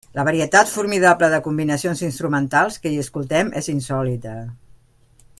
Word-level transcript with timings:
La 0.17 0.23
varietat 0.27 0.69
formidable 0.75 1.27
de 1.33 1.39
combinacions 1.47 2.01
instrumentals 2.07 2.81
que 2.85 2.93
hi 2.93 2.99
escoltem 3.03 3.53
és 3.61 3.69
insòlita. 3.75 4.35